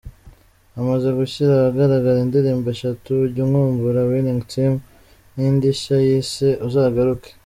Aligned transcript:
Amaze 0.79 1.07
gushyira 1.19 1.51
ahagaraga 1.55 2.09
indirimbo 2.23 2.67
eshatu, 2.75 3.09
’Ujya 3.25 3.41
Unkumbura’, 3.45 3.99
’Winning 4.09 4.43
Team’ 4.51 4.73
n’indi 5.35 5.67
nshya 5.75 5.97
yise 6.07 6.47
’Uzagaruke’. 6.67 7.29